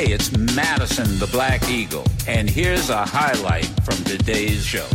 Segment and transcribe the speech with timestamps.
[0.00, 4.86] Hey, it's Madison the Black Eagle, and here's a highlight from today's show.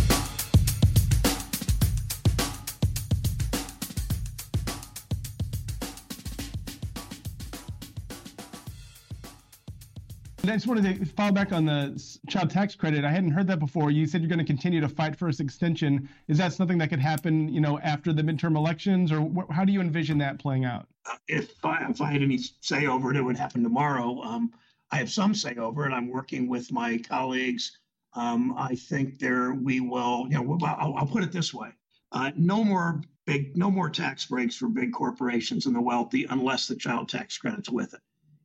[10.42, 13.06] I just wanted to follow back on the child tax credit.
[13.06, 13.92] I hadn't heard that before.
[13.92, 16.10] You said you're going to continue to fight for its extension.
[16.28, 19.66] Is that something that could happen, you know, after the midterm elections, or wh- how
[19.66, 20.88] do you envision that playing out?
[21.06, 24.20] Uh, if I, if I had any say over it, it would happen tomorrow.
[24.24, 24.52] Um,
[24.92, 25.94] I have some say over it.
[25.94, 27.78] I'm working with my colleagues.
[28.14, 30.28] Um, I think there we will.
[30.30, 31.70] You know, I'll, I'll put it this way:
[32.12, 36.68] uh, no more big, no more tax breaks for big corporations and the wealthy unless
[36.68, 38.02] the child tax credit's with it.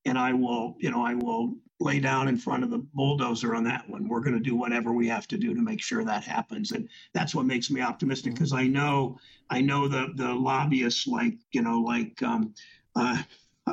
[0.06, 3.64] And I will, you know, I will lay down in front of the bulldozer on
[3.64, 4.08] that one.
[4.08, 6.88] We're going to do whatever we have to do to make sure that happens, and
[7.14, 9.18] that's what makes me optimistic because I know
[9.50, 12.54] I know the the lobbyists like you know like um,
[12.96, 13.22] uh,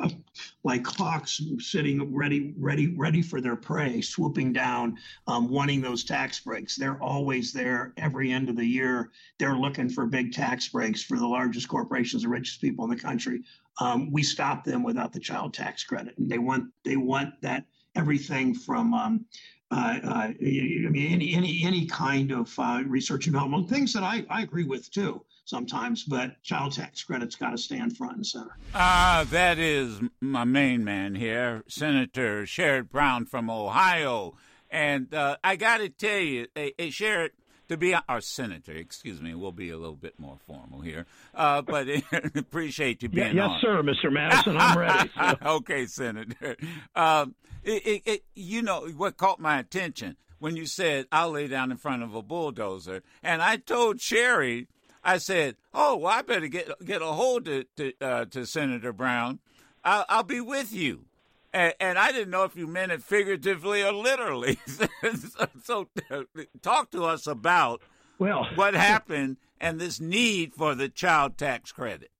[0.64, 6.40] like hawks sitting ready ready ready for their prey, swooping down, um, wanting those tax
[6.40, 6.76] breaks.
[6.76, 9.10] They're always there every end of the year.
[9.38, 12.96] They're looking for big tax breaks for the largest corporations, the richest people in the
[12.96, 13.42] country.
[13.80, 17.64] Um, we stop them without the child tax credit, and they want they want that
[17.94, 19.24] everything from um,
[19.70, 24.02] uh, uh, I mean, any any any kind of uh, research and development things that
[24.02, 28.26] I, I agree with too sometimes, but child tax credits got to stand front and
[28.26, 28.56] center.
[28.74, 34.34] Ah, that is my main man here, Senator Sherrod Brown from Ohio,
[34.70, 37.30] and uh, I got to tell you, hey, hey, Sherrod,
[37.68, 41.62] to be our senator, excuse me, we'll be a little bit more formal here, uh,
[41.62, 41.86] but
[42.34, 43.60] appreciate you being yeah, yes, on.
[43.60, 44.12] sir, Mr.
[44.12, 45.10] Madison, I'm ready.
[45.14, 45.36] So.
[45.56, 46.56] okay, Senator.
[46.94, 51.48] Um, it, it, it, you know what caught my attention when you said I'll lay
[51.48, 54.68] down in front of a bulldozer, and I told Sherry,
[55.04, 58.92] I said, "Oh, well, I better get get a hold to to, uh, to Senator
[58.92, 59.40] Brown.
[59.84, 61.04] I'll, I'll be with you."
[61.52, 64.58] And, and, I didn't know if you meant it figuratively or literally.
[64.66, 66.22] so, so uh,
[66.60, 67.80] talk to us about
[68.18, 72.10] well what happened and this need for the child tax credit.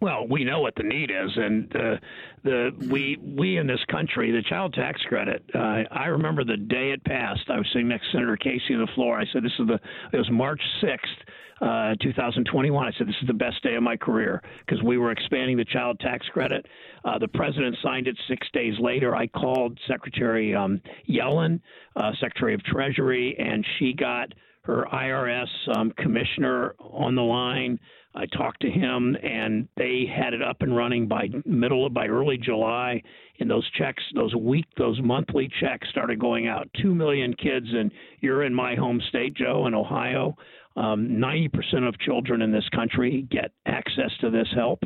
[0.00, 1.96] Well, we know what the need is, and uh,
[2.44, 5.44] the we we in this country, the child tax credit.
[5.54, 7.48] Uh, I remember the day it passed.
[7.48, 9.18] I was sitting next to Senator Casey on the floor.
[9.18, 9.80] I said, "This is the."
[10.12, 11.12] It was March sixth.
[11.60, 12.86] Uh, 2021.
[12.86, 15.64] I said, This is the best day of my career because we were expanding the
[15.66, 16.64] child tax credit.
[17.04, 19.14] Uh, the president signed it six days later.
[19.14, 21.60] I called Secretary um, Yellen,
[21.96, 24.32] uh, Secretary of Treasury, and she got
[24.62, 27.78] her IRS um, commissioner on the line.
[28.14, 32.06] I talked to him, and they had it up and running by middle of by
[32.06, 33.02] early July.
[33.40, 36.68] And those checks, those week, those monthly checks started going out.
[36.80, 37.90] Two million kids, and
[38.20, 40.36] you're in my home state, Joe, in Ohio.
[40.76, 44.78] Um, 90% of children in this country get access to this help.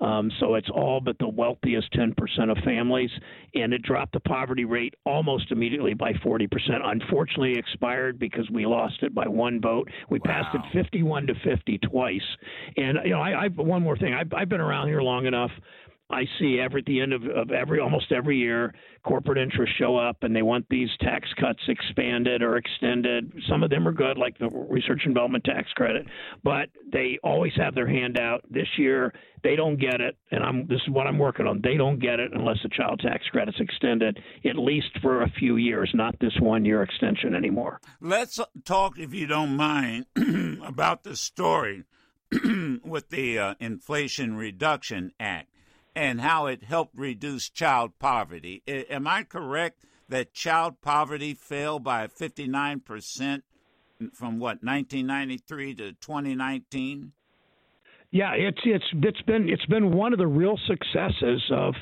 [0.00, 2.14] Um, so it's all but the wealthiest 10%
[2.50, 3.10] of families.
[3.54, 6.48] And it dropped the poverty rate almost immediately by 40%.
[6.84, 9.90] Unfortunately, expired because we lost it by one vote.
[10.10, 10.42] We wow.
[10.42, 12.20] passed it 51 to 50 twice.
[12.76, 14.14] And, you know, I, I one more thing.
[14.14, 15.50] I've, I've been around here long enough.
[16.12, 19.96] I see every at the end of, of every almost every year, corporate interests show
[19.96, 23.32] up and they want these tax cuts expanded or extended.
[23.48, 26.06] Some of them are good, like the research and development tax credit,
[26.44, 28.44] but they always have their hand out.
[28.50, 29.12] This year,
[29.42, 31.60] they don't get it, and I'm this is what I'm working on.
[31.62, 35.56] They don't get it unless the child tax credit's extended, at least for a few
[35.56, 37.80] years, not this one year extension anymore.
[38.00, 40.06] Let's talk, if you don't mind,
[40.64, 41.84] about the story
[42.84, 45.51] with the uh, Inflation Reduction Act
[45.94, 48.62] and how it helped reduce child poverty.
[48.66, 53.42] I, am I correct that child poverty fell by 59%
[54.12, 57.12] from what 1993 to 2019?
[58.10, 61.74] Yeah, it's it's it's been it's been one of the real successes of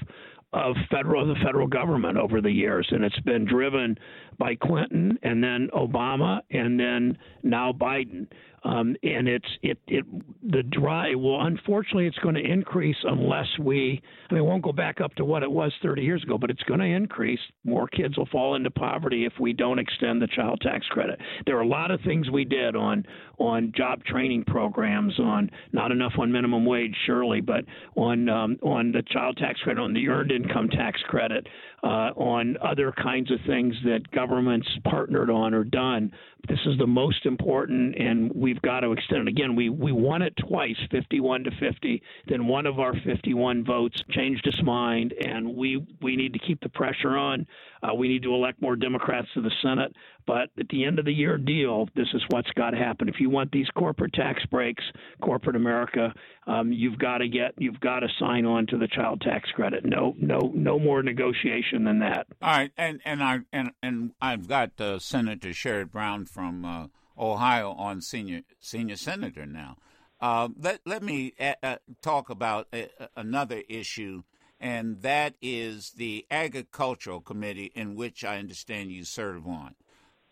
[0.53, 3.97] of federal the federal government over the years, and it's been driven
[4.39, 8.27] by Clinton and then Obama and then now Biden.
[8.63, 10.05] Um, and it's it it
[10.43, 14.73] the dry well unfortunately it's going to increase unless we I mean it won't go
[14.73, 17.41] back up to what it was 30 years ago but it's going to increase.
[17.65, 21.19] More kids will fall into poverty if we don't extend the child tax credit.
[21.47, 23.05] There are a lot of things we did on
[23.39, 27.65] on job training programs on not enough on minimum wage surely but
[27.97, 31.47] on um, on the child tax credit on the earned income tax credit
[31.83, 36.13] uh, on other kinds of things that governments partnered on or done
[36.49, 39.29] this is the most important and we we've got to extend it.
[39.29, 42.03] Again, we, we won it twice, 51 to 50.
[42.27, 46.61] Then one of our 51 votes changed its mind, and we, we need to keep
[46.61, 47.47] the pressure on.
[47.83, 49.95] Uh, we need to elect more Democrats to the Senate.
[50.27, 53.09] But at the end of the year deal, this is what's got to happen.
[53.09, 54.85] If you want these corporate tax breaks,
[55.21, 56.13] corporate America,
[56.47, 59.85] um, you've got to get you've got to sign on to the child tax credit.
[59.85, 62.27] No, no, no more negotiation than that.
[62.43, 66.87] All right, and and I and and I've got uh, Senator Sherrod Brown from uh,
[67.19, 69.77] Ohio on senior senior senator now.
[70.21, 72.69] Uh, let let me uh, uh, talk about
[73.17, 74.23] another issue
[74.61, 79.75] and that is the Agricultural Committee, in which I understand you serve on.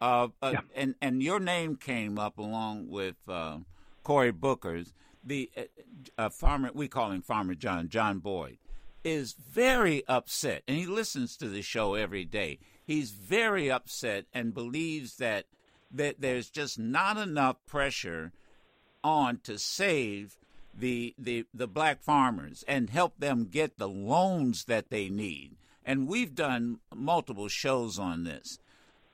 [0.00, 0.60] Uh, uh, yeah.
[0.76, 3.58] and and your name came up along with uh,
[4.04, 4.92] Cory Booker's.
[5.24, 5.62] The uh,
[6.16, 8.58] uh, farmer, we call him Farmer John, John Boyd,
[9.02, 12.58] is very upset, and he listens to the show every day.
[12.86, 15.46] He's very upset and believes that
[15.90, 18.32] that there's just not enough pressure
[19.02, 20.37] on to save
[20.75, 25.56] the, the, the black farmers and help them get the loans that they need.
[25.85, 28.58] And we've done multiple shows on this.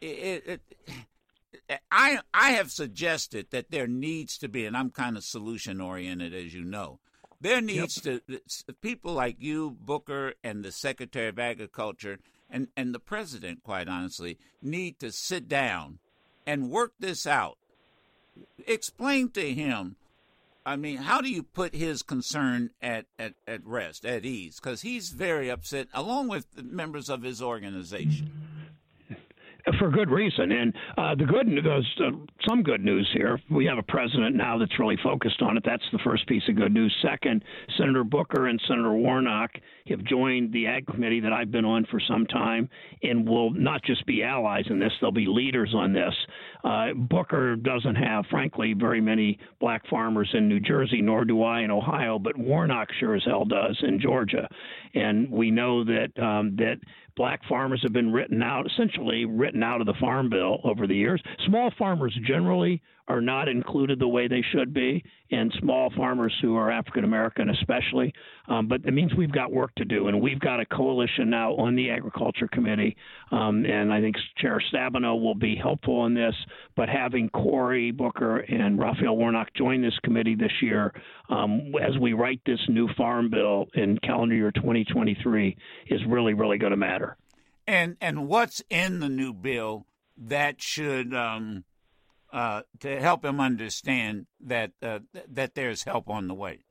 [0.00, 0.60] It, it,
[1.90, 6.34] I, I have suggested that there needs to be, and I'm kind of solution oriented,
[6.34, 6.98] as you know.
[7.40, 8.22] There needs yep.
[8.26, 12.18] to people like you, Booker, and the Secretary of Agriculture,
[12.50, 15.98] and, and the president, quite honestly, need to sit down
[16.46, 17.58] and work this out.
[18.66, 19.96] Explain to him
[20.66, 24.58] I mean, how do you put his concern at, at, at rest, at ease?
[24.58, 28.32] Because he's very upset, along with members of his organization
[29.84, 30.50] for good reason.
[30.50, 32.10] And uh, the good news, uh,
[32.48, 33.38] some good news here.
[33.50, 35.62] We have a president now that's really focused on it.
[35.66, 36.94] That's the first piece of good news.
[37.02, 37.44] Second,
[37.76, 39.50] Senator Booker and Senator Warnock
[39.88, 42.70] have joined the Ag Committee that I've been on for some time,
[43.02, 46.14] and will not just be allies in this; they'll be leaders on this.
[46.64, 51.60] Uh, Booker doesn't have, frankly, very many black farmers in New Jersey, nor do I
[51.60, 54.48] in Ohio, but Warnock sure as hell does in Georgia,
[54.94, 56.76] and we know that um, that
[57.16, 60.94] black farmers have been written out, essentially written out of the farm bill over the
[60.94, 61.22] years.
[61.46, 66.56] Small farmers generally are not included the way they should be, and small farmers who
[66.56, 68.12] are African American especially.
[68.48, 71.54] Um, but it means we've got work to do, and we've got a coalition now
[71.56, 72.96] on the Agriculture Committee,
[73.30, 76.34] um, and I think Chair Stabenow will be helpful in this.
[76.76, 80.92] But having Cory Booker and Raphael Warnock join this committee this year,
[81.28, 85.56] um, as we write this new farm bill in calendar year 2023,
[85.88, 87.16] is really, really going to matter.
[87.66, 91.64] And and what's in the new bill that should um,
[92.32, 96.63] uh, to help him understand that uh, that there's help on the way.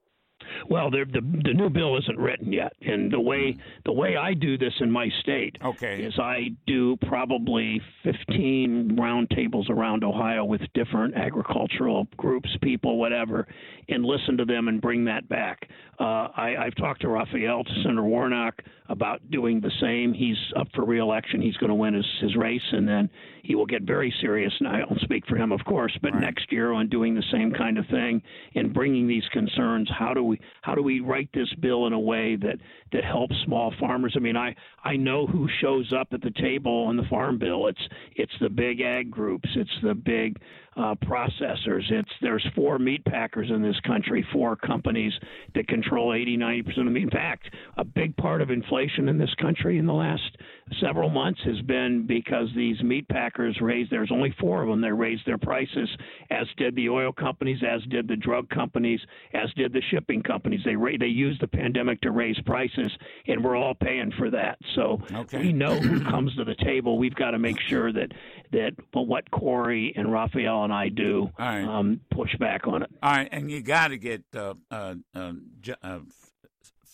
[0.69, 4.33] Well, the, the the new bill isn't written yet, and the way the way I
[4.33, 6.01] do this in my state okay.
[6.01, 13.47] is I do probably 15 roundtables around Ohio with different agricultural groups, people, whatever,
[13.89, 15.69] and listen to them and bring that back.
[15.99, 20.13] Uh, I, I've talked to Raphael, to Senator Warnock, about doing the same.
[20.13, 21.41] He's up for reelection.
[21.41, 23.09] He's going to win his, his race, and then
[23.43, 24.53] he will get very serious.
[24.59, 26.21] And I don't speak for him, of course, but right.
[26.21, 28.21] next year on doing the same kind of thing
[28.55, 29.89] and bringing these concerns.
[29.97, 32.55] How do we how do we write this bill in a way that
[32.93, 34.13] that helps small farmers?
[34.15, 37.67] I mean, I I know who shows up at the table on the farm bill.
[37.67, 39.49] It's it's the big ag groups.
[39.55, 40.39] It's the big
[40.75, 41.89] uh, processors.
[41.91, 45.13] It's there's four meat packers in this country, four companies
[45.55, 47.03] that control 80, 90 percent of meat.
[47.03, 50.37] In fact, a big part of inflation in this country in the last
[50.79, 53.91] several months has been because these meat packers raised.
[53.91, 54.81] There's only four of them.
[54.81, 55.89] They raised their prices,
[56.29, 58.99] as did the oil companies, as did the drug companies,
[59.33, 60.61] as did the shipping companies.
[60.65, 62.91] They ra- they used the pandemic to raise prices,
[63.27, 64.57] and we're all paying for that.
[64.75, 65.39] So okay.
[65.39, 66.97] we know who comes to the table.
[66.97, 68.11] We've got to make sure that
[68.51, 71.63] that what Cory and Raphael and I do right.
[71.63, 72.91] um, push back on it.
[73.01, 75.33] All right, and you got to get uh, uh, uh,
[75.81, 75.99] uh,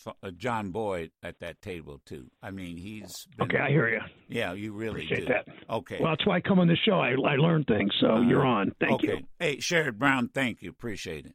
[0.06, 2.30] uh, John Boyd at that table too.
[2.42, 3.58] I mean, he's been, okay.
[3.58, 4.00] I hear you.
[4.28, 5.34] Yeah, you really appreciate do.
[5.34, 5.46] that.
[5.68, 5.98] Okay.
[6.00, 7.00] Well, that's why I come on the show.
[7.00, 7.92] I I learn things.
[8.00, 8.72] So uh, you're on.
[8.80, 9.06] Thank okay.
[9.08, 9.18] you.
[9.38, 10.28] Hey, Sherrod Brown.
[10.28, 10.70] Thank you.
[10.70, 11.34] Appreciate it.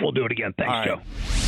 [0.00, 0.54] We'll do it again.
[0.56, 0.86] Thanks, right.
[0.86, 1.47] Joe.